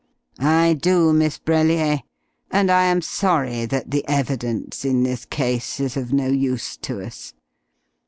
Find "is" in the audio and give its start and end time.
5.79-5.95